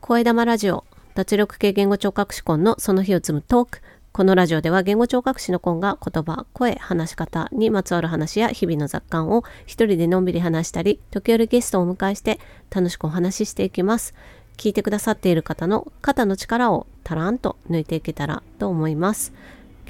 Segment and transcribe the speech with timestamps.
[0.00, 12.40] 声玉ラジオ脱力系言語聴覚士コンのその日を積むトークこのラジオでは言語聴覚士のコンが言葉、声、話し方にまつわる話や日々の雑感を一人でのんびり話したり、時折ゲストをお迎えして
[12.70, 14.14] 楽しくお話ししていきます。
[14.56, 19.34] 聞いてくださっている方の肩の力をたらんと抜いていけたらと思います。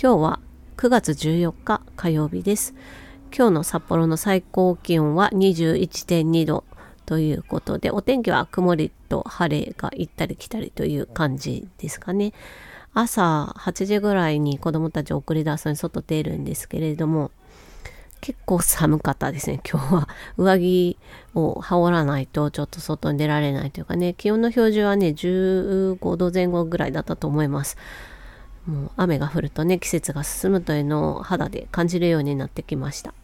[0.01, 0.41] 今日は
[0.77, 2.75] 9月14日火曜日です。
[3.33, 6.65] 今日の札幌の最高気温は21.2度
[7.07, 12.33] ということで、お天気は曇りと晴れが行ったり来たりという感じですかね。
[12.93, 17.31] 朝8時ぐらいに子供たちを送り出すのに外出るんですけれども、
[18.21, 20.09] 結構寒かったですね、 今日は。
[20.37, 20.99] 上着
[21.35, 27.77] を羽織らないとちょっと外に出られないというかね、気温の表示はね、15度前後ぐらいだったと思います。
[28.67, 33.15] もう雨が降るとね、季節が進むというのを肌で感じるようになってきました。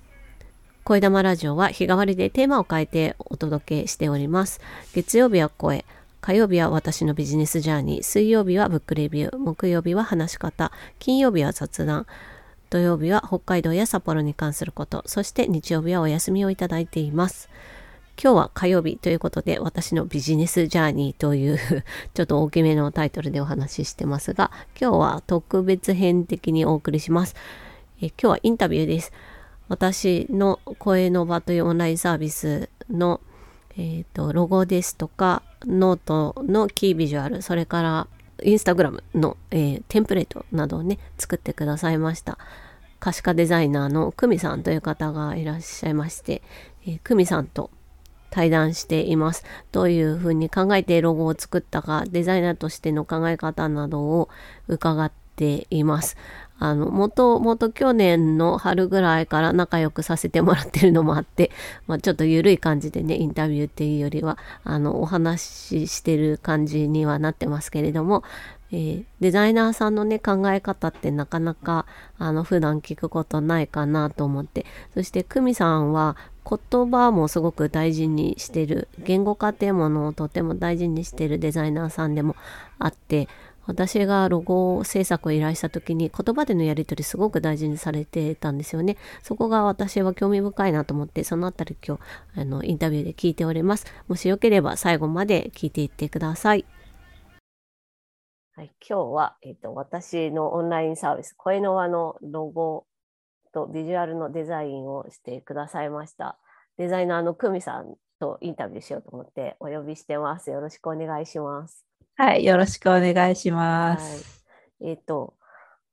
[0.84, 4.60] 声玉ラジオは日替わりでテーマを変えてお届けしております。
[4.92, 5.84] 月曜日は声、
[6.20, 12.06] 火曜日は私のビジネスジャーニー、水曜日はブックレビュー、木曜日は話し方、金曜日は雑談、
[12.68, 17.48] 土曜日は北海道や札幌に関すること、そして日曜日はお休みをいただいています。
[18.20, 21.58] 今日は火曜日ということで私のビジネスジャーニーという
[22.12, 27.36] ちょっと大きめのタイトルでお話ししてますが今日は特別編的にお送りします。
[28.00, 29.12] え今日はインタビューです。
[29.72, 33.20] 私の声の輪というオンラインサービスの
[33.76, 38.06] えーと、ロゴですとかノートのキービジュアルそれから
[38.42, 42.38] Instagram の、えー、テンプレートなどをね作ってくださいました。
[42.98, 46.42] 可視化デザイナーの久美さんという方がいらっしゃいまして、
[46.86, 47.70] えー、久美さんと
[48.30, 49.44] 対談しています。
[49.72, 54.28] どういうふうに考えてロゴを作ったかデザイナーとしての考え方などを
[54.68, 56.16] 伺っています。
[56.58, 61.50] あの、もともと去年の春ぐらいから仲良くさせてもらってるのもあって、
[61.88, 68.22] まあ、ちょっと緩い感じでね、インタビューっていうよりは、あの、お話ししてる感じにはなってますけれども、
[68.70, 71.84] えー、デザイナーさんのね、考え方ってなかなか、
[72.16, 74.64] あの、普段聞くことないかなと思って、
[74.94, 76.16] そして、久美さんは、
[76.48, 82.36] 言葉もすごく大事にしてる、言語化っていうものをとても大事にしてるデザイナーさんでも
[82.78, 83.28] あって、
[83.66, 88.96] 私がロゴ制作を依頼した時に言葉でのやり取りすごく大事にされてたんですよね。
[89.22, 91.98] そこが私は興味深いなと思ってそのあたり今
[92.34, 93.86] 日あのインタビューで聞いております。
[94.08, 96.64] もしよければ最後まで聞いていってください。
[98.54, 102.86] はい、今日は、えーと、私のオンラインサービス声の輪のロゴ
[103.54, 106.38] とビジュアルのデザインをしてくださいました
[106.76, 110.50] デザイナーの久美さんとインタビューしようと思ってお呼びしてます。
[110.50, 111.91] よろしくお願いします。
[112.24, 114.44] はい、よろしくお願いします。
[114.78, 115.34] はい、えっ、ー、と、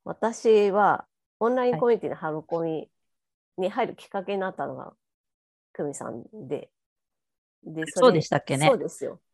[0.03, 1.07] 私は
[1.40, 2.88] オンラインコミュニティのハロコミ
[3.57, 4.94] に入るきっかけになったのが、
[5.73, 6.69] 久美さんで。
[7.63, 8.68] でそそうでしたっけね。
[8.68, 9.19] そうですよ。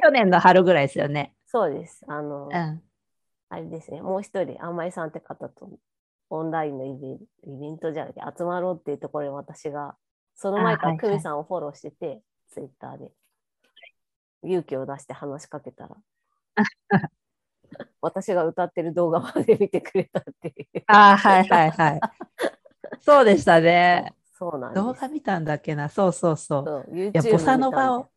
[0.00, 1.34] 去年の春ぐらいですよね。
[1.44, 2.06] そうです。
[2.08, 2.82] あの、うん、
[3.50, 5.68] あれですね、もう一人、あんまりさんって方と
[6.30, 7.18] オンラインのイベ
[7.52, 9.94] イベントじゃなくて集まろうっていうところで私が、
[10.34, 13.12] その前から久美さんをフォローしてて、ツイッターで。
[14.44, 15.96] 勇気を出して話しかけたら
[18.00, 20.84] 私が歌ってる動画まで見てくれたっていう。
[20.86, 22.00] ああ、はいはいはい。
[23.00, 24.14] そうでしたね。
[24.32, 25.88] そうなん動画見たんだっけな。
[25.88, 26.64] そうそうそう。
[26.64, 28.10] そういや、ボサノバを。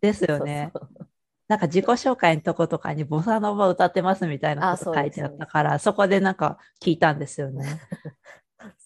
[0.00, 1.08] ですよねそうそう。
[1.48, 7.80] なんか自己紹介のとことかにボサノバ歌ってますみたいなこと書いてあったからそこでなんか聞いたんですよね。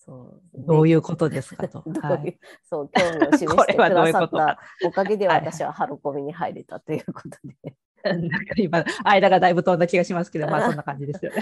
[0.04, 1.84] そうどういうことですかと。
[2.02, 2.36] はい、
[2.68, 7.76] そう興味を示して くださったおかげで私はハロコミに入れたということで。
[8.04, 11.40] なんか今、間がだいぶ飛んだ気がしますけど、まあそんな感じですよね。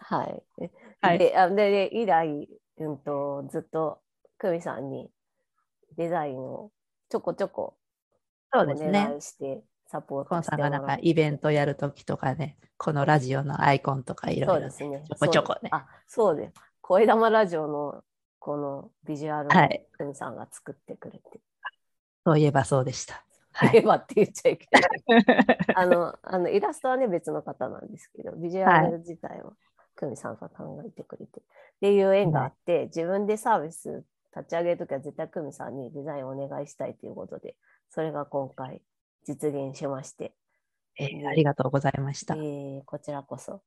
[0.00, 0.42] はい。
[1.00, 2.46] はい、であで以来、
[2.76, 4.02] うんと、ずっと
[4.38, 5.10] 久美さんに
[5.96, 6.70] デザインを
[7.08, 7.78] ちょこちょこ
[8.54, 15.68] お願いして、サポートコンさんがなんかイベントやるときとかね、このラジオのアイコンとかいろいろ、ね、ちょこちょこね。
[15.72, 16.52] あ、そうです。
[16.80, 18.04] 声玉ラジオの
[18.38, 19.50] このビジュアルを
[19.98, 21.40] くんさんが作ってくれて、はい。
[22.24, 23.24] そういえばそうでした。
[23.52, 25.66] はい、えばって言っちゃいけない。
[25.74, 29.54] あのあのイラストはね別の方なんですけど、ビジュアル自体は
[29.96, 31.42] くみさんが考えてくれて、っ
[31.80, 34.04] ていう縁があって、自分でサービス
[34.36, 37.56] 立ち上げるときは絶対くみさんにデザインをお願いしたいということで、
[37.88, 38.80] それが今回
[39.26, 40.32] 実現しまして。
[40.98, 42.34] えー、ありがとうございました。
[42.34, 43.52] えー、こちらこそ。
[43.52, 43.60] は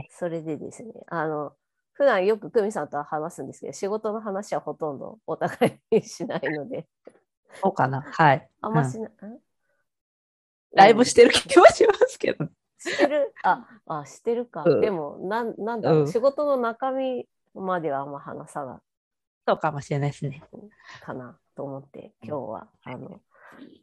[0.00, 1.52] い、それでですね、あの、
[1.92, 6.86] 普段よく久美さんとは話すんですけど、仕事の話はほとんどお互いにしないので。
[7.62, 8.02] そうかな？
[8.02, 8.48] はい。
[8.60, 9.12] あんましない。
[9.22, 9.38] うん、
[10.72, 12.46] ライブしてる気はしますけど。
[12.78, 13.34] してる？
[13.42, 14.64] あ、あ、してるか。
[14.64, 18.78] うん、でも、なん、なんだろう、うん、仕事の中身まではあんま話さない。
[19.48, 20.42] そうかもしれないですね。
[21.02, 21.38] かな。
[21.56, 23.20] と思って今日はあの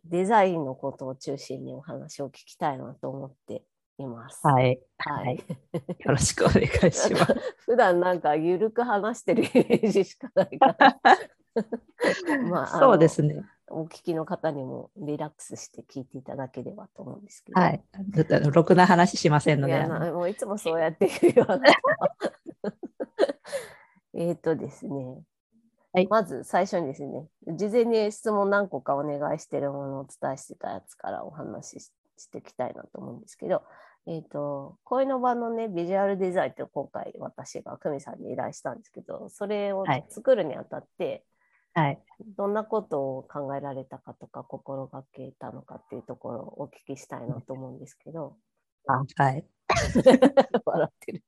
[0.06, 3.64] デザインのことを中心にお話を聞きたいなと思って
[3.98, 4.46] います。
[4.46, 4.80] はい。
[4.98, 5.36] はい。
[5.36, 7.36] よろしくお願いします。
[7.66, 11.00] 普段なんかゆるく話してるイメージしかないから。
[12.50, 13.44] まあ、そうですね。
[13.70, 17.60] お聞きの方にもリラックスして聞いていただければと思うんですけど。
[17.60, 17.84] はい。
[18.52, 19.78] ろくな話しませんので。
[19.78, 21.62] いもういつもそうやって言うような。
[24.14, 25.22] えっとですね。
[25.98, 33.64] はい、まず最初にですね、事前に質問何個かお願いしているものをお伝えしてたやつからお話ししていきたいなと思うんですけど、
[34.06, 41.26] えっ、ー、と、恋の場のね、ビジュアルデザインって今回私が久美さんに依頼したんですけど、それを作るにあたって、
[41.74, 42.00] はい、
[42.38, 48.38] どんなことを考えられたかとか、心がけたのかっていうところをお聞きしたいなと思うんですけど。
[48.86, 49.44] あはい。
[50.64, 51.24] 笑ってる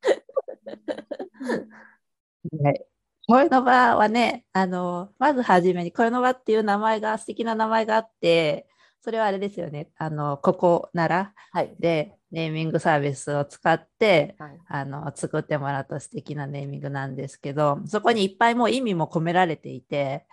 [2.64, 2.89] はい。
[3.30, 8.68] 恋の場はね、あの、まずはじめに、恋の場っていう名前が、素敵な名前があって、
[9.02, 11.36] それはあれですよね、あの、ここなら
[11.80, 20.26] で、ネーミングサービスを使って、はい、あの、作ってもらった素敵なネーミングなんですけど、そこにいっぱいもう意味も込められていて、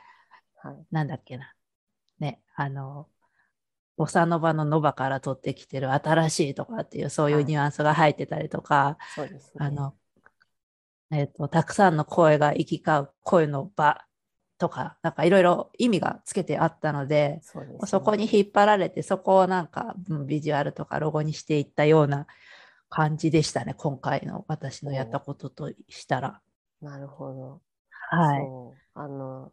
[0.63, 1.53] はい、なんだっけな。
[2.19, 3.09] ね、あの、
[3.99, 9.95] ボサノバのノバから取ってきてる新しいとかっていうそういうニュアンスが入ってたりとか、はい、あの
[11.11, 14.05] えーと、たくさんの声が行き交う声の場
[14.59, 19.95] とか、なんかいろいろ意味がつけてあったので、そ、ね、そこに引っ張られて、そこをなんか
[20.27, 22.27] ビジュアルとかロゴにしていったような
[22.89, 26.41] 感じでしたね、今回の私のやったこととしたら。
[26.81, 27.61] なるほど。
[28.11, 28.47] はい。
[28.95, 29.53] あの、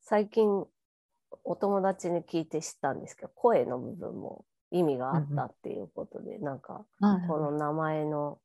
[0.00, 0.66] 最近
[1.44, 8.38] お友達に聞いて知ったんですけど、声の部分も意味があったっていうことで、うん、なんか、この名前の、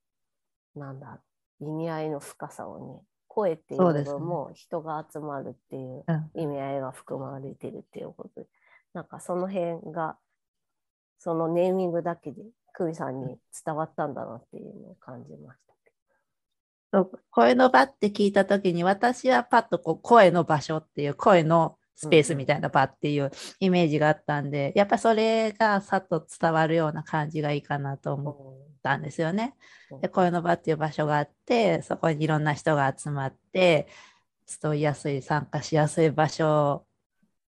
[0.75, 1.21] なんだ、
[1.59, 6.03] 意味合いの深さをね声っていう部分も人が集まるっていう
[6.35, 8.47] 意味合いが含まれてるっていうことで、うん、
[8.93, 10.17] なんかその辺が
[11.17, 12.43] そのネーミングだけで
[12.77, 15.73] 久美さんに伝わったんだなっていうのを感じました。
[17.31, 29.55] 声の場って聞いた時に私はパッとこう声の場所っていう声のスペースみたいな場っていうイメージがあったんで、やっぱそれがさっと伝わるような感じがいいかなと思ったんですよね。
[30.01, 33.87] で、声の場っていう場所があって、そこにいろんな人が集まって、
[34.45, 36.85] 集いやすい、参加しやすい場所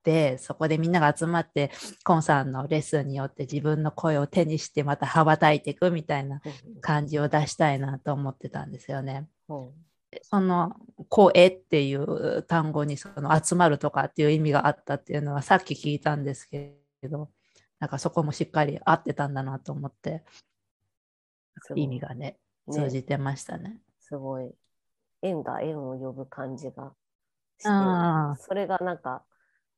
[0.02, 1.70] で、そこでみんなが集まって、
[2.04, 6.40] コンさんのレッスンによって自分の声を手にしてまた羽ばたいていくみたいな
[6.80, 9.28] 感じを出したいなと思ってたんですよね。
[10.22, 10.74] その
[11.08, 16.74] 声っていう単語にその集まるとかっていう意味があったっていうのはさっき聞いたんですけ
[17.04, 17.30] ど、
[17.78, 20.24] なんかそこもしっかり合ってたんだなと思って、
[21.76, 22.38] 意味がね、
[22.70, 23.81] 通じてましたね。
[23.99, 24.50] すごい。
[25.23, 26.93] 縁が縁を呼ぶ感じが
[27.58, 29.25] して、それがなんか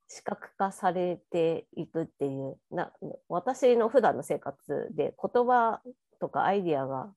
[0.09, 2.93] 視覚化されていくっていうな
[3.29, 5.81] 私の普段の生活で言葉
[6.21, 7.13] とかアイディアが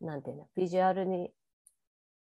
[0.00, 1.30] なんていうのビジュアルに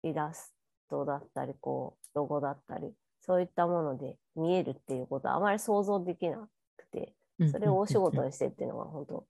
[0.04, 0.54] イラス
[0.88, 7.12] トだったりこうロゴだったりそういったもので見えるっていうことはあまり想像できなくて
[7.50, 9.26] それをお仕事にしてっていうのは本当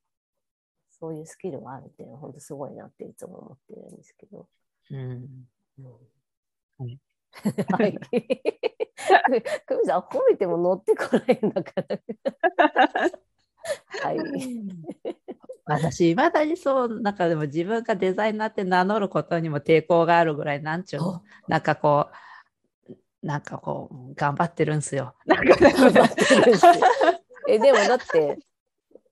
[1.01, 4.49] そういうスキルがあるっていうのは本当すごいなっていつも思ってるんですけど。
[4.91, 5.49] うん。
[5.79, 5.87] うん、
[6.79, 6.99] はい。
[7.71, 7.99] はい。
[9.67, 11.99] 久美さん、褒めても乗ってこないんだから。
[14.03, 14.19] はい。
[15.65, 25.15] 私、いまだにそう、なんかでも自分がデザイナーって名乗ることにも抵抗があるぐらい、なんちゅうの、なんかこう、なんかこう、頑張ってるんすよ。
[25.27, 25.55] なんか
[27.49, 28.39] え、でもだって、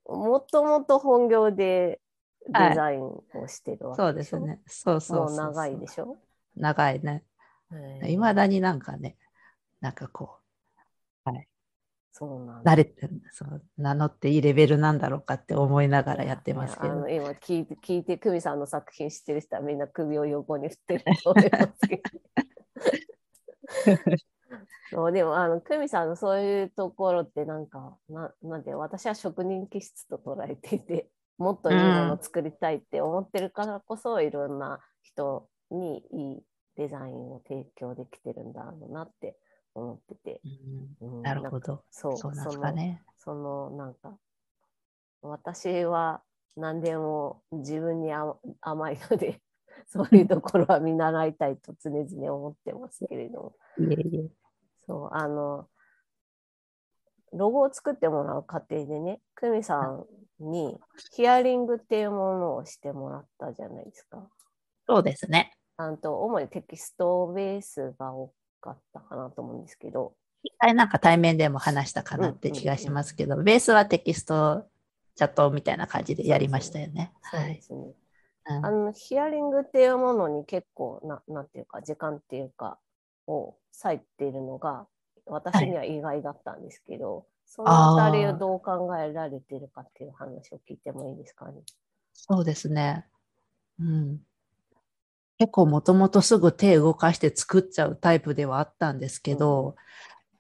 [0.09, 2.01] もともと本業で
[2.49, 4.61] デザインをしてるわけ、はい、そうですね。
[4.67, 6.17] そうそうそう長いでしょ？
[6.57, 7.25] 長いね。
[8.05, 9.17] いまだになんかね、
[9.81, 10.37] なんかこ
[11.27, 11.49] う、はい。
[12.13, 17.07] そうなん慣れてそう名乗っていいレベルなんだろうかって思いながらやってますけど。
[17.09, 22.03] 今聞いて、聞いて、久美さんの作品知ってる人はみんな首を横に振ってると思いますけど。
[24.91, 39.37] そうでもあの久美さんのそういうところってなんかななんで私は職人気質と捉えていて もっといいものを作りたいって思ってるからこそ、うん、いろんな人にいいデザインを提供できてるんだろうなって
[39.75, 40.41] 思ってて、
[41.01, 41.83] うん、なるほど。
[41.91, 43.03] そうそうなんかね。
[43.19, 44.17] そのなんか
[45.21, 46.23] 私は
[46.57, 48.13] 何でも自分に
[48.61, 49.43] 甘いので
[49.87, 53.57] そういうところは見習いたいと常々思ってますけれども。
[53.79, 54.31] いえいえ
[54.87, 55.69] そうあの
[57.33, 60.07] ロゴを作ってもらう過程でね久美さん
[60.39, 60.79] に
[61.13, 64.29] ヒアリングっていうものをしてもらったじゃないですか。
[64.87, 65.53] そうですね。
[65.77, 70.15] あと主にテキストベースが多かったかなと思うんですけど。
[70.43, 74.65] 一回なんか対面でも話したかなって気がしますけど、ベースはテキスト
[75.17, 77.13] チャットみたいな感じでやりましたよね。
[77.23, 77.93] そうですね。
[78.49, 82.79] あのヒアリングっていうものに結構ななんていうか時間っていうか
[83.27, 84.87] を割いているのが
[85.27, 91.55] 私には意外だったんですけど、はい、そのあたりをどう考えられてるかっていう話を聞いてもいいですかね？
[92.13, 93.05] そうですね。
[93.81, 94.21] うん。
[95.39, 99.75] 結構もともとすぐ手動かして作っちゃうタイプではあったんですけど、うん、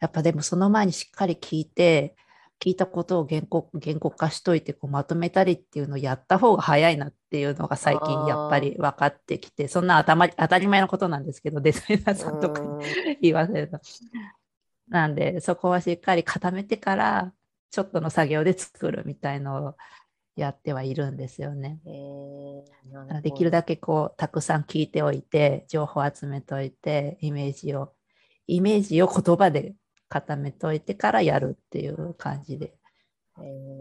[0.00, 2.14] やっぱでもその前にしっかり聞いて、
[2.60, 13.78] 聞いたことを原稿原稿化しといてこうまとめたりっていうのをやった方が早いなっていうのが最近やっぱり分かってきて、そんな頭当たり前のことなんですけど、デザイナーさんとかに言わせると。
[14.88, 17.32] なんで、そこはしっかり固めてから、
[17.70, 19.76] ちょっとの作業で作るみたいのを
[20.36, 21.80] やってはいるんですよね。
[23.22, 27.92] できるだけこうたくさん聞いておいて情報集めておいてイメージを
[28.46, 29.74] イメージを言葉で
[30.08, 32.74] 固めておいてからやるっていう感じで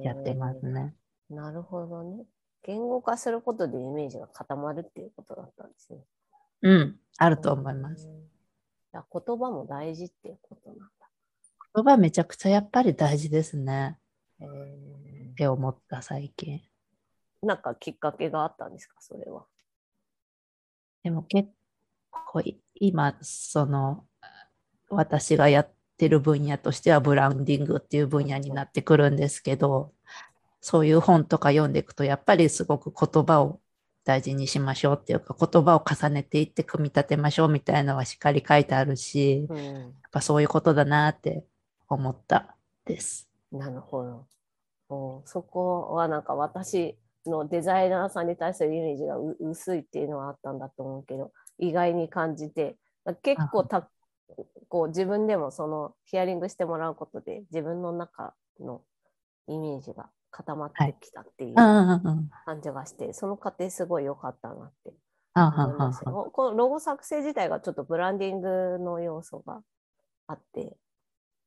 [0.03, 0.93] やってますね。
[1.29, 2.25] なるほどね。
[2.63, 5.99] 言語化することでイメージが固まるっていうことだったんですね。
[6.63, 8.09] うん、あると思います。
[8.91, 9.03] 言
[9.37, 10.85] 葉も大事っていうことなんだ。
[11.75, 13.97] 言葉めちゃくちゃやっぱり大事ですね。
[14.39, 16.61] えー、って思った最近。
[17.43, 19.45] なんかきっかけがあったんですか、それは。
[21.03, 21.49] でも結
[22.09, 22.41] 構
[22.73, 24.07] 今、その、
[24.89, 29.93] 私がやってる分野としてはブランディングっていう分野になってくるんですけど、
[30.61, 33.59] そういう本とか読んでいくと、やっぱりすごく言葉を
[34.03, 41.43] 大事にしましょうっていうか、言葉を重ねていって組み立てましょうみたいなのはしっかり書いてあるし、うん、やっぱそういうことだなって
[41.87, 43.29] 思ったです。
[43.51, 44.25] なるほど。
[44.89, 52.75] おそこはなんか私のデザイナーさんに対するイメージが薄いっていうのはあったんだと思うけど意外に感じて
[53.23, 53.89] 結構た
[54.69, 58.81] こう自分でもそのヒアリングしてもらうことで自分の中の
[59.47, 64.93] イメージが固まってきたっていう感じがして、その過程すごい良かったなって
[65.35, 69.61] 思いますこのロゴ作成自体がちょっとブランディングの要素が
[70.27, 70.75] あって。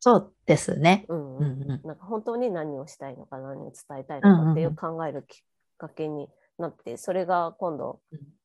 [0.01, 1.05] そうですね。
[1.09, 5.39] うんうん、なんか本当に何をしたいのか何を伝えたいのかっていう考えるきっ
[5.77, 8.01] かけになって、それが今度、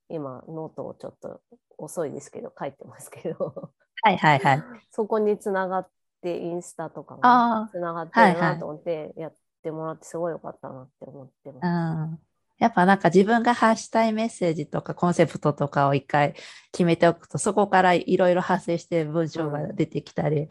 [0.09, 1.41] 今ノートをちょっと
[1.77, 3.71] 遅いですけど書いてますけど
[4.03, 4.63] はいはいはい。
[4.91, 5.89] そこにつながっ
[6.21, 11.65] てインスタとかもつながってるなと思ってやってもらってすごいよかったなって思ってます。
[11.65, 12.19] はいはい
[12.59, 16.33] やっぱなんか自分が発したいメッセージとかコンセプトとかを一回
[16.71, 20.47] 決めておくとそこからいろいろ発生して文章が出てきたり、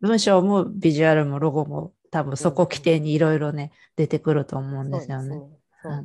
[0.00, 5.42] 文章もビジュアルもロゴも多分そこ規定にいろいろね、出てくると思うんですよね。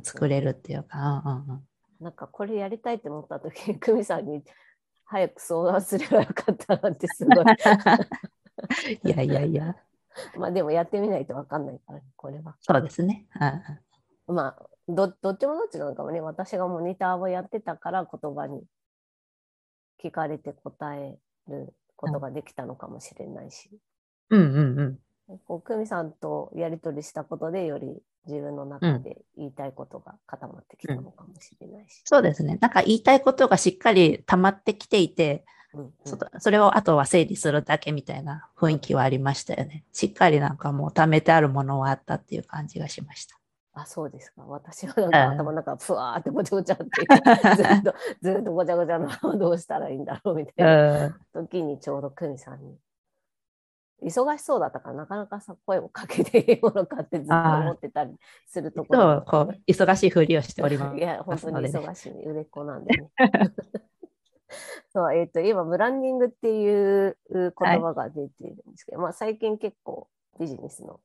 [0.02, 1.22] 作れるっていうか。
[1.24, 1.62] うんうん
[1.98, 4.42] なんかこれやりたいって思った時に久美さんに
[5.06, 7.44] 早く相談すればよかったなってすごい。
[9.04, 9.76] いやいやいや。
[10.36, 12.56] まあでもやってみないと分かんないから、ね、これは。
[12.60, 13.26] そうですね。
[14.26, 18.64] まあどどっちもどっちなのかもね私がモニターをやってたから言葉に
[20.02, 23.70] 聞かれて答えることができたのかもしれないし。
[24.30, 25.38] うんうんうん。
[25.46, 32.58] こう久美さんとやり取りしたことでより自分の中で言いたいことが固まってきたのかもしれないし、うん、そうですね。
[32.60, 39.84] なんか言いたいことがしっかり溜まってきていて、うんうん、それをあとは整理するだけみたいな雰囲気はありましたよね。
[39.92, 43.36] しっかりなんかもう貯めてあるものはあったっていう感じがしました。
[43.76, 44.42] あ、そうですか。
[44.46, 46.84] 私はなんか頭の中、ふわーってごちゃごちゃって、
[47.56, 52.78] ずっと、ずっとごちゃごちゃのどうしたらいいんだろうみたいな時にちょうど久美さんに、
[54.02, 58.14] 忙しそうだったからなかなかさ声をかけていいものかってずっと思ってたり
[58.46, 60.98] するところ、こう忙しいふりをしております。
[60.98, 63.10] いや、本当に忙しい、売れっ子なんでね。
[64.92, 71.00] そう、えっ、ー、と、今、ブランディングっていう言葉が出ているんですけど、はい、まあ最近結構ビジネスの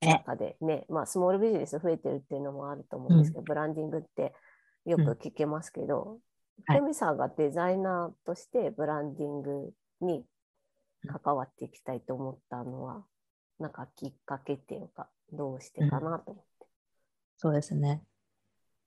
[0.00, 4.34] 中でね、まあ、スモールビジネス増えてるっていうのもあると思うんですけど、うん、ブランディングって
[4.84, 6.18] よく聞けますけど、
[6.68, 10.24] うん、ケミさんがデザイナーとしてブランディングに
[11.06, 13.04] 関わっていきたいと思ったのは、
[13.58, 16.64] なんかきっかけっていうか、どうしてかなと思って。
[16.64, 16.68] うん、
[17.36, 18.02] そうですね。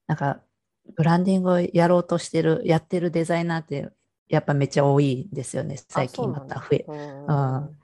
[0.07, 0.41] なんか、
[0.95, 3.89] ブランディングをやろうとしてる、やってるデザイナーって、
[4.27, 6.85] やっぱめっちゃ多いんですよね、最近また増え。
[6.87, 7.33] う
[7.67, 7.81] ん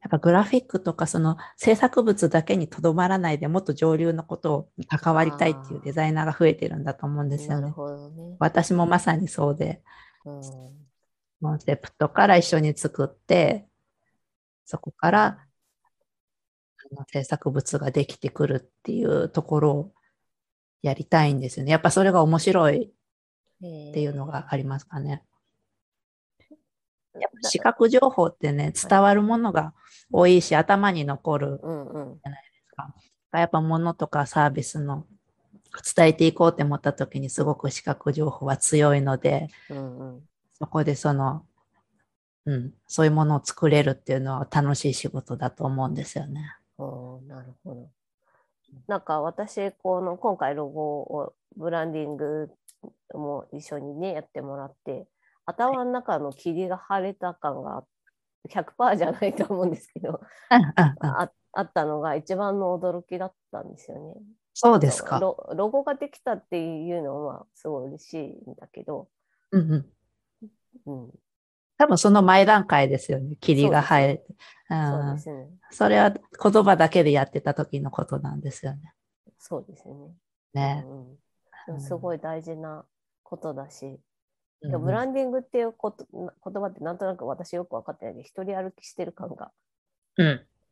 [0.00, 7.68] やっぱグラフィックとかその制作物だけにとどまらないでもっと上流のことを関わりたいっていうデザイナーが増えてるんだと思うんですよね。
[7.68, 7.74] ね
[8.38, 9.82] 私もまさにそうで、
[10.24, 10.40] うん、
[11.40, 13.66] コンセプトから一緒に作って
[14.64, 15.38] そこから
[17.12, 19.92] 制作物ができてくるっていうところを
[20.82, 21.72] やりたいんですよね。
[21.72, 22.90] やっぱそれが面白いっ
[23.60, 25.22] ていうのがありますかね。
[27.42, 29.74] 視覚情報ってね、伝わるものが
[30.12, 32.94] 多いし、頭に残るじゃないですか。
[33.32, 35.06] やっぱ物とかサービスの
[35.94, 40.22] 伝えていこうって思った時にすごく視覚情報は強いので、うんうん、
[40.60, 41.44] そこでその、
[42.46, 46.56] うん、そういうものを作れるっていうのは楽しい仕事だと思うんですよね。
[46.78, 47.90] おなるほど。
[48.86, 52.50] なんか私、この今回ロゴをブランディング
[53.14, 55.06] も一緒にね、やってもらって、
[55.46, 57.84] 頭の中の霧が晴れた感が
[58.48, 64.22] 100%じゃないと思うんですけど、ああったのが一番の驚きだったんですよね。
[64.54, 65.50] そうですかロ。
[65.56, 69.08] ロゴができたっていうのはすごい嬉しいんだけど、
[69.52, 69.86] うんうん
[70.86, 71.10] うん、
[71.78, 73.36] 多分その前段階ですよね。
[73.40, 74.26] 霧が生えて。
[74.68, 75.48] そうですね。
[75.70, 78.92] それは言葉だけでやってた時のことなんですよね。
[79.38, 79.94] そうですね。
[80.54, 80.84] ね、
[81.68, 82.84] うん、すごい大事な
[83.22, 84.00] ことだし、
[84.62, 89.52] うん、ブランディングっていうこと言葉ってなんとなく私よく分かってないで、一人歩きしてる感が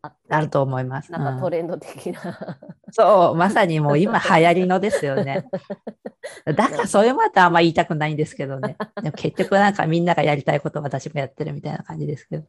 [0.06, 1.12] ああると思います。
[1.12, 5.46] なんかトレンド的な、うん、そう、まさにもう今流行りのですよね。
[6.44, 8.76] だからそれまたあんま言いたくないんですけどね。
[9.02, 12.44] でも結局なんかみんながやりたいことを私もやってるみたいな感じですけど。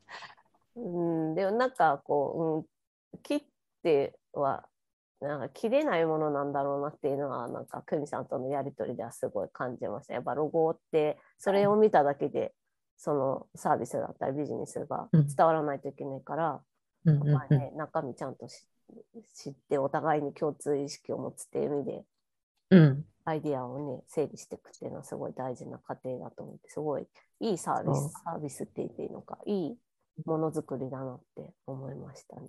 [0.76, 2.64] うん、でもなんかこ
[3.14, 3.44] う、うん、切っ
[3.84, 4.66] ては
[5.20, 10.14] なんか切れないものなんだろうなっていうのはなんか久美さんとのやり取りではすごい感じました。
[10.14, 12.54] やっぱロゴってそれを見ただけで
[12.98, 16.62] そのサービスだったりビジネスが伝わらないといけないから、
[17.08, 18.48] うんまあね、中身ちゃんと
[19.34, 22.04] 知ってお互いに共通意識を持つっていう意味で、
[22.72, 27.08] うん、アイディアをね整理していくっていうのはすごい大事な過程だと思ってすごい
[27.40, 29.78] いいサービスサービスって言っていいのかいい
[30.26, 32.48] ものづくりだなって思いましたね。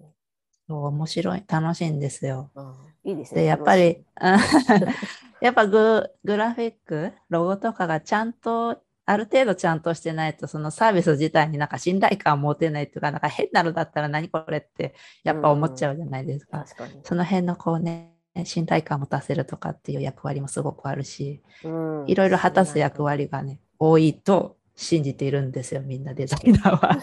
[0.69, 2.51] 面白い楽しいんですよ。
[2.55, 3.43] うん、いいですね。
[3.43, 4.05] でやっぱり
[5.41, 16.59] やっぱググラフィックロゴとかがちゃんとある程度ちゃんとしてないと、そのサービス自体になんか信頼感を持てないというか、なんか変なのだったら何これってやっぱ思っちゃうじゃないですか。
[16.59, 16.67] うん、
[17.03, 26.99] その辺のこうね、信頼感を持たせるとかっていう役割もすごくあるし、うん、いろいろ果たす役割がね、多いと信じているんですよ、みんなデザイナーは。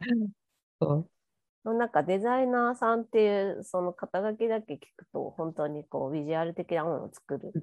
[0.80, 1.06] そ
[1.64, 7.62] うなんかデザイナーさんっていうその肩書きだけ聞くと本当にこうビジュアル的なものを作るっ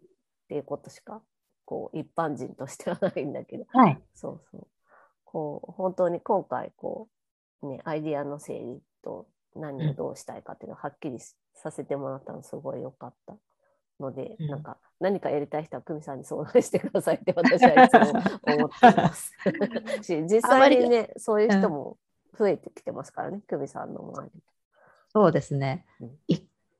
[0.49, 1.23] ていうことしか
[1.67, 4.67] こう一般人としてはないんだけど、はい、そうそう。
[5.25, 7.09] こう本当に今回こ
[7.61, 11.19] う、ね、アイディアの整理と何をどうしたいかっていうのをはっきり
[11.53, 13.35] させてもらったのすごい良かった
[13.99, 19.33] ので、うん、なんか何かやりたい人は久美さんに相談してくださいって私はいつも思っています。
[20.03, 21.97] し実際にねそういう人も
[22.39, 24.41] 増えてきてますからね久美さんの周り
[25.09, 26.17] そうですね、うん、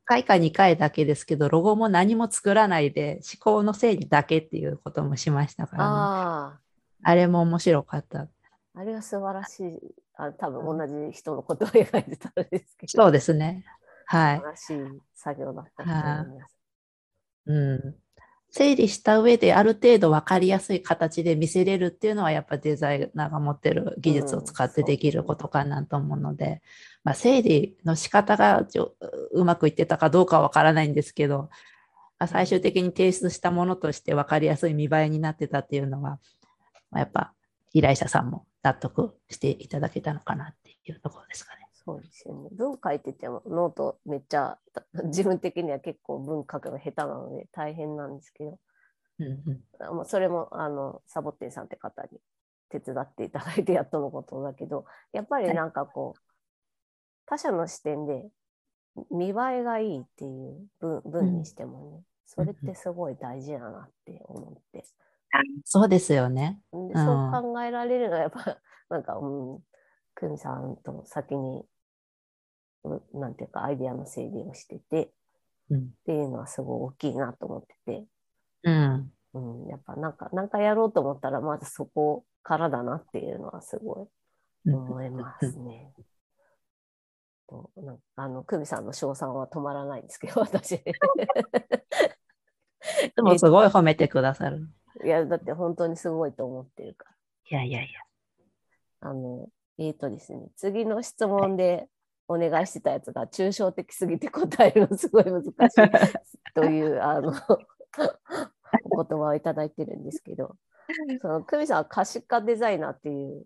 [0.08, 6.60] 回か2回だけですけど、ロゴも何も作らないで、思考の整理だけっていうこともしましたから、ね、あ
[7.04, 8.28] あれも面白かった。
[8.74, 9.80] あれは素晴らしい。
[10.16, 13.04] あ多分同じ人のことを描いてたんですけど。
[13.04, 13.66] そうですね。
[14.06, 14.38] はい。
[14.38, 16.58] 素晴らしい作業だったと思います。
[17.46, 17.96] うん。
[18.50, 26.60] 整理した上である程度分かりやすい形で見せれるっていうのはやっぱデザイナーが持ってる技術を使ってできることかなと思うので、うん、
[27.08, 28.68] まあ、整理の仕方が
[29.32, 31.44] うまくいってたかどうかは分からないんですけど、
[32.20, 36.20] まあ、最終的に提出したものとして分かりやすい見栄えになってたっていうのは、
[36.92, 37.32] まあ、やっぱ
[37.72, 41.70] 依頼者さんも納得していただけたのかなっていうところですかね。
[41.72, 42.50] そうですよね。
[42.52, 44.58] 文書いててもノートめっちゃ
[45.06, 48.60] 自分的には結構文書くの下手なので大変なんですけど、
[49.20, 52.20] うんうん、それもあのサボッテンさんって方に
[52.70, 56.27] 手伝っていただいてやっとのことだけどやっぱりなんかこう、
[57.28, 58.26] 他者の視点で
[59.12, 64.86] 見栄えがいいっていう文文にしてもね、うん、それってすごい大事だなって思って。
[65.66, 66.62] そうですよね。
[66.72, 68.58] でそう考えられるのはやっぱ
[68.90, 69.60] なんか、うん、
[70.16, 71.66] 久美さんと先に
[73.14, 75.12] なんていうかアイディアの整理をしてて、
[75.70, 78.08] うん、っていうのはすごい大きいなと思ってて、
[78.64, 84.10] うん、うん、やっぱなんかなんかやろうと思ったらまずそこからだなっていうのはすご
[84.66, 85.94] い思いますね。
[87.48, 90.82] となんかあの久美さんの称賛は止まらないんですけど 私。
[93.16, 94.68] でもすごい褒めてくださる。
[95.04, 97.16] いやだって本当にすごいと思ってるから。
[97.60, 98.02] いやいやいや。
[99.02, 101.88] あのえっ、ー、とですね次の質問で
[102.28, 105.52] お願いしてたやつが抽象的すぎて答えるのすごい難しい
[106.54, 107.34] というあの
[108.92, 110.58] お言葉をいただいてるんですけど、
[111.22, 113.46] その久美さんは可視化デザイナーっていう、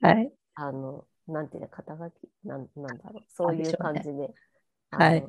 [0.00, 2.12] はい、あのなんていうの肩書き？
[2.44, 3.22] なんなんだろう？
[3.28, 4.34] そういう感じで、ね、
[4.90, 5.26] はい、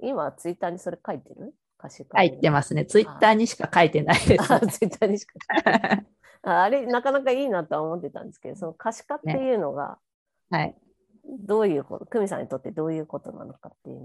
[0.00, 1.54] 今ツイッターにそれ書いてる？
[1.76, 2.84] 可視化書いてますね。
[2.86, 4.60] ツイッターにしか書いてないです、ね。
[4.68, 6.06] ツイッターにしか書いてない。
[6.42, 9.98] あれなかなかいいなとは思ってたんですけどその可視化っていうのが、
[10.50, 10.74] ね、はい。
[11.46, 12.06] どういうこと？
[12.06, 14.00] 久美さんにとってどういうことなのかっていう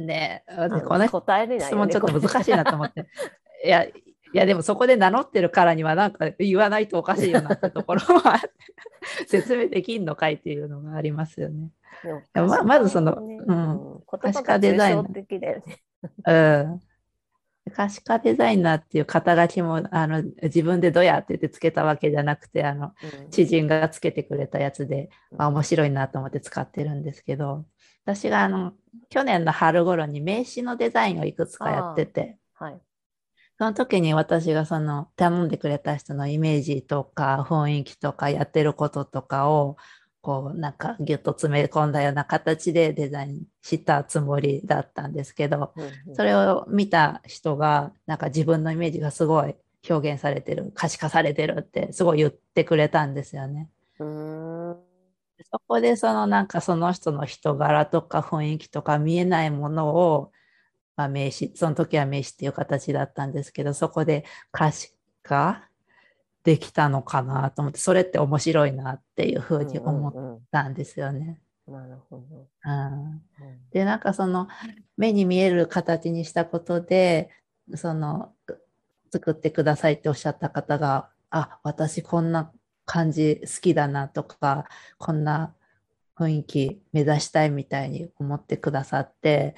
[0.00, 0.44] のね。
[0.86, 3.06] この答えれない、質問ちょっと難しいなと思って。
[3.64, 3.86] いや
[4.32, 8.40] いやでもそこで名乗ってるからにはなんか言わないとおかしいよなってところは
[9.26, 11.70] 説明できんのかいっていうのがありますよね。
[12.34, 15.02] ままずその、ね、うん、可視化デザイン。
[15.02, 15.62] ね、
[16.26, 16.80] うん。
[17.70, 27.66] 可視化デザイナーっていう肩書きもあの自分でどうやっててつけたわけじゃなくてあの、うん、知人がつけてくれたやつで、まあ、面白いなと思って使ってるんですけど
[28.04, 28.72] 私があの
[29.10, 32.80] 去年の春頃に名刺のデザインをいくつかやってて、はい、
[33.58, 39.76] その時に私がその頼んでくれた人のイメージとか雰囲気とかやってることとかを
[40.20, 45.74] こうなんかギュッと詰め込んだような形でデザインしたつもりだったんですけど、
[46.12, 49.56] それを見た人がなんか自分のイメージがすごい
[49.88, 53.70] 表現されてる可視化されてるってすごい言ってくれたんですよね。
[55.50, 60.32] そこでそのなんかその人の人柄とか雰囲気とか見えないものを、
[60.98, 65.68] まあ、名刺その時は名刺っていう形だったんですけどそこで可視化
[66.42, 71.40] できたのかなと思ってそれって面白いなっていうふうに思ったんですよね。
[71.68, 72.48] なるほど。
[72.64, 73.22] うん、
[73.70, 74.48] でなんかその
[74.96, 77.30] 目に見える形にしたことで
[77.76, 78.32] その
[79.12, 82.50] 作ってくださいっておっしゃった方があ私こんな
[82.86, 85.54] 感じ好きだなとかこんな
[86.16, 89.54] 雰囲気目指したいみたいに思ってくださって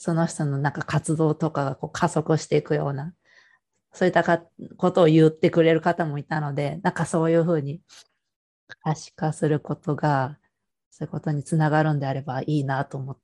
[0.00, 3.12] その人のなんか活動とかがこう加速していくような
[3.92, 4.24] そういった
[4.76, 7.80] ことを言ってくれる方もいたので、なんかそういうふうに
[8.82, 10.38] 可視化することが、
[10.90, 13.18] そういうことにつながるんであればいいなと思っ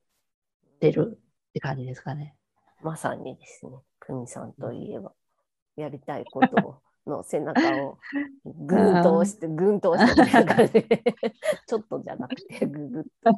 [0.80, 2.34] てるって感じですかね。
[2.82, 5.12] まさにですね、久美さんといえば、
[5.76, 7.98] やりたいことの背中を
[8.44, 11.02] ぐんと押して、ぐんと押してくれる感じで、
[11.66, 13.30] ちょっとじゃなくて、ぐぐっと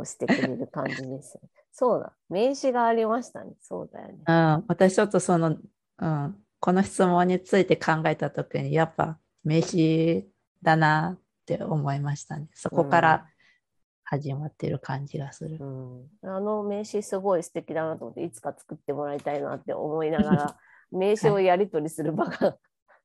[0.00, 1.40] 押してくれる感じです。
[1.72, 3.54] そうだ、名刺がありましたね。
[3.60, 4.24] そうだよね。
[4.26, 5.56] うん、私ちょっとその、
[5.98, 10.26] うん、この質問について考えた時にやっぱ名刺
[10.62, 12.48] だなって思いましたね。
[12.54, 13.26] そこから
[14.04, 15.58] 始まってる感じがする。
[15.60, 20.56] うん、あの名刺すごい素敵だなと思っていつか作ってもらいたいなって思いながら
[20.92, 22.56] 名刺をやり取りする場が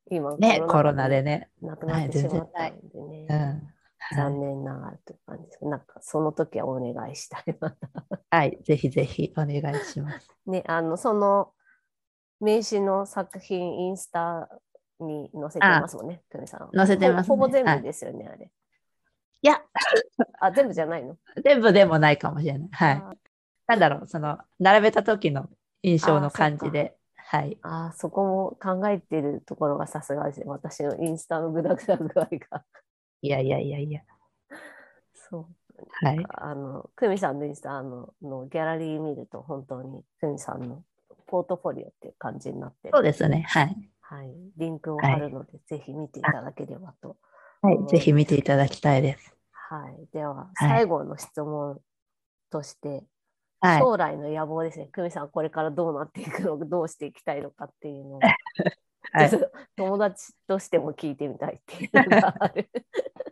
[0.10, 3.28] 今ねコロナでねなくなってしまったんでね。
[3.30, 3.74] うん
[4.16, 5.66] 残念ながらという感じです。
[5.66, 7.76] なんかその時はお願いしたいな。
[8.32, 10.30] はい、ぜひぜひお願いします。
[10.48, 11.52] ね、あのその
[12.40, 14.50] 名刺の作品、インスタ
[15.00, 16.70] に載せてますもんね、久美さん。
[16.74, 18.52] 載せてます、ね、ほぼ全部ですよね、はい、あれ。
[19.42, 19.62] いや、
[20.40, 21.18] あ、全部じゃないの？
[21.44, 22.70] 全部でもないかもしれない。
[22.72, 23.04] はい。
[23.68, 25.50] なんだろう、その、並べた時の
[25.84, 26.96] 印象の感じで。
[27.32, 27.60] はい。
[27.62, 30.48] あそこも考えてるところがさすがですね。
[30.48, 32.64] 私のインスタのグダグダ具合が。
[33.22, 34.02] いやいやいやいや。
[35.14, 35.46] そう。
[36.04, 36.26] はい。
[36.28, 40.84] あの、久美さんのインスタののギャラリー見ると、本当に久美さんの
[41.28, 43.46] ポートフォリオっていう感じになってそうですね。
[43.48, 43.92] はい。
[44.02, 44.34] はい。
[44.58, 47.18] リンクを貼るので、はい、ぜひ見ていただければと。
[47.62, 47.78] はい。
[47.90, 49.36] ぜひ見ていただきたいです。
[49.52, 50.08] はい。
[50.12, 51.80] では、最後の質問
[52.50, 53.04] として、
[53.62, 54.90] はい、将来の野望ですね。
[54.94, 58.20] 久美さん、これからどうなっていくのか、 どうしていきたいのかっていうのを、
[59.12, 59.32] はい、
[59.76, 62.70] 友達としても聞いてみたいっていうのがある。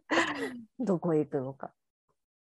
[0.79, 1.71] どこへ行くのか。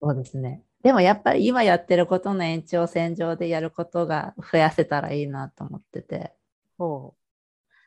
[0.02, 0.62] そうですね。
[0.82, 6.34] でもやっぱり今やってることの延長線上でやることが増やせたらいいなと思ってて。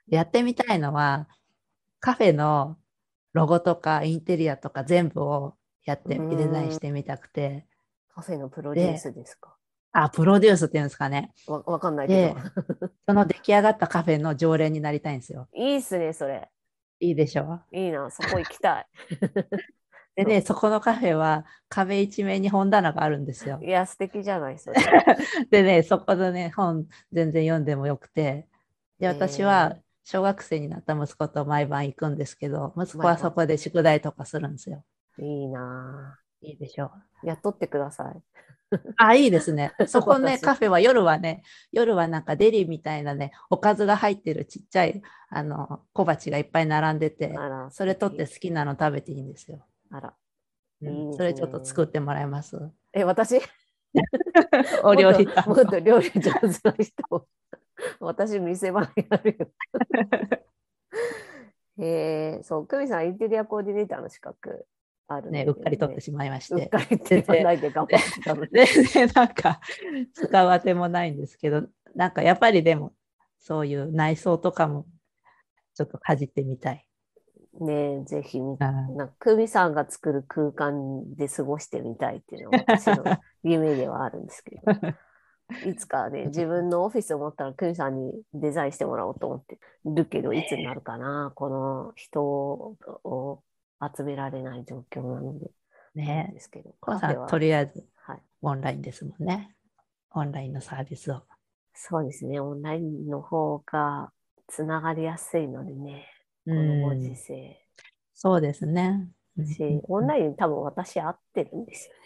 [0.07, 1.27] やってみたいのは
[1.99, 2.77] カフェの
[3.33, 7.65] ロゴとかインテリアとか全部をやってデザインしてみたくて。
[8.13, 9.52] カフェのプロデュースですか？
[9.93, 11.31] あ、プロデュースっていうんですかね。
[11.47, 12.35] わわかんないけど。
[13.07, 15.47] その出来上がったカフェの常連になりたいんですよ。
[15.53, 16.49] いいっすね、それ。
[16.99, 17.43] いいでしょ？
[17.71, 17.77] う。
[17.77, 18.87] いいな、そこ行きたい。
[20.15, 23.59] でね、そこのカフェは壁一面に本棚があるんですよ。
[23.63, 24.79] いや、素敵じゃないですか。
[25.49, 28.47] でね、そこでね、本全然読んでもよくて、
[28.99, 34.83] で、私は小学生になった息子と毎晩行くんですけど、息子はそこで宿題とかするんですよ。
[35.17, 36.91] いいないいでしょ？
[37.23, 37.27] う。
[37.27, 38.21] やっとってください。
[38.97, 39.73] あ、いいですね。
[39.87, 47.35] そこね、カフェは夜はね、夜はなんかデリみたいなね、おかずが入ってるちっちゃいあの小鉢がいっぱい並んでて、
[47.71, 49.65] それ取って好きなの食べていいんですよ。
[49.91, 50.13] あら。
[50.81, 52.57] いいね、それちょっと作ってもらいます。
[52.91, 53.39] え、私？
[54.83, 57.27] お料理もっと料理上手な人。
[57.99, 59.47] 私、店番やるよ。
[61.79, 64.65] えー、そう、久美さん、インテリアコーディネーターの資格
[65.07, 66.55] あるね、ね、うっかり取ってしまいまして。
[66.55, 69.59] うっかりって言わないで頑張ってたの全然なんか、
[70.13, 71.63] 使うあてもないんですけど、
[71.95, 72.93] なんかやっぱりでも、
[73.39, 74.85] そういう内装とかも、
[75.75, 76.87] ちょっとかじってみたい。
[77.59, 83.03] ねぜひみ、な久美さんが作る空間で過ごしてみたいっていうのが私の
[83.43, 84.63] 夢ではあるんですけど。
[85.69, 93.43] いつかね、自分のオフィスを持ったら、クミさんにデザインしてもらおうと思ってるけど、いつになるかな、この人を
[93.95, 95.51] 集められない状況なので。
[95.95, 96.75] ねですけど。
[97.27, 99.55] とりあえず、はい、オンラインですもんね。
[100.11, 101.21] オンラインのサービスを。
[101.73, 104.11] そうですね、オンラインの方が
[104.47, 106.07] つながりやすいのでね、
[106.45, 107.59] このご時世。
[108.13, 109.09] そうですね。
[109.43, 111.99] し、オンライン多分私合ってるんですよね。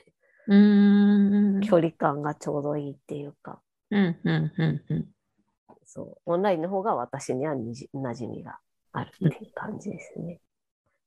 [0.50, 3.62] うん距離感がちょうどいいっていうか。
[3.92, 5.08] うんうんうんうん、
[5.86, 8.60] そうオンラインの方が私にはにじ馴染みが
[8.94, 10.40] あるっていう感じですね。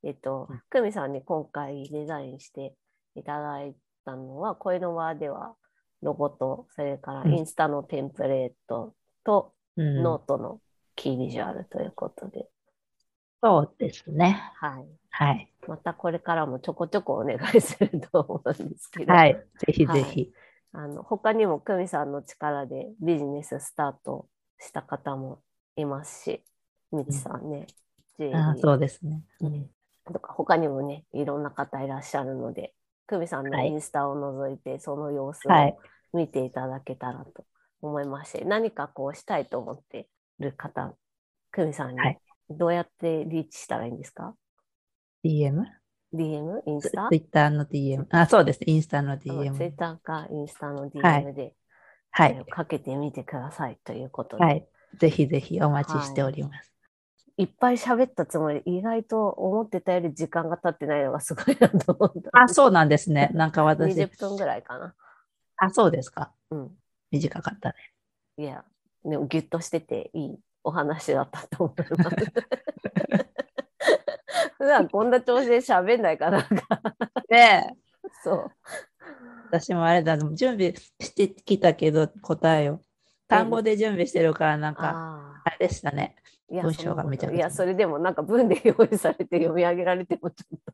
[0.03, 2.75] うん、えっと、久美さんに今回デザインして
[3.15, 5.55] いただいたのは、声の輪では
[6.03, 10.61] ロゴと、それからインスタのテンプレートと、ノートの
[10.97, 12.49] キービジュアルということで。
[13.43, 14.53] そうですね。
[14.57, 14.87] はい。
[15.11, 15.53] はい。
[15.67, 19.13] またこれからもちょこちょこお願いすると思うんですけど。
[19.13, 19.35] はい。
[19.35, 20.33] ぜひぜひ。
[20.73, 25.41] はい、あの他にも久美さんの力でビジネススタートした方も
[25.77, 26.45] いますし、
[26.93, 27.67] みちさんね。
[28.19, 29.23] うん、あそうですね。
[29.41, 29.71] うん。
[30.13, 32.75] とか他にもね、いろんな方いらっしゃるので、
[33.07, 35.79] 久美さんのインスタを覗いて、その様子を
[36.13, 37.45] 見ていただけたらと
[37.83, 40.95] 思いまして、はい、何かこうしたいと思ってる方、
[41.53, 42.01] 久美さんに
[42.49, 44.35] どうやってリーチしたらいいんですか、
[45.25, 45.65] ?DM?
[46.13, 46.63] DM?
[46.67, 47.09] インスタ？
[47.09, 48.07] ツイッターの DM。
[48.11, 48.61] あ、そうです。
[48.67, 49.57] インスタの DM。
[49.57, 51.55] ツイッターかインスタの DM で、
[52.11, 54.45] はい、かけてみてくださいということで。
[54.45, 54.67] はい。
[54.99, 56.70] ぜひぜひお待ちしております。
[57.41, 62.31] い、いっぱい喋ったつもり、意外と思ってたより時間が経ってないのがすごいなと思った。
[62.43, 63.31] あ、そうなんですね。
[63.35, 63.95] なんか私。
[63.95, 64.95] 20分ぐらいかな。
[65.57, 66.33] あ、そうですか。
[66.51, 66.77] うん。
[67.11, 67.75] 短かったね。
[68.39, 68.65] いや、
[69.05, 72.17] でもギュッとしてていいお話だったと思います。
[74.59, 76.47] 普段こんな調子で喋んないかな。
[77.31, 77.77] ねえ。
[78.23, 78.51] そう。
[79.47, 82.81] 私もあれだ、準備してきたけど答えを。
[83.27, 86.17] 単語で準備してるからなんか、あれでしたね。
[86.51, 87.37] 文章がめちゃくちゃ。
[87.37, 90.73] いや、それでもなんか文で用意されて読み上げられてもちょっと。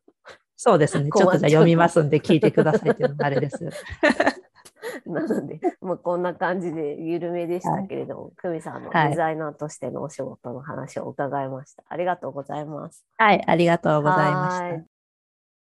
[0.55, 1.09] そうですね。
[1.15, 3.63] ちょっとじゃ読みますんで聞いてくださいっていうのがあれです。
[5.05, 11.83] なので、もうこんな感じで緩めでしたけれども、久、は、美、い、さんのデザイナーとしてのお仕事の話を伺いました。
[11.87, 13.05] ありがとうございます。
[13.17, 14.96] はい、ありがとうございました。